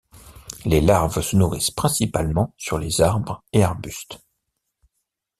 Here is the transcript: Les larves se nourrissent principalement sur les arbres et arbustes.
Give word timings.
Les 0.65 0.81
larves 0.81 1.21
se 1.21 1.35
nourrissent 1.35 1.69
principalement 1.69 2.55
sur 2.57 2.79
les 2.79 3.01
arbres 3.01 3.43
et 3.53 3.61
arbustes. 3.63 4.19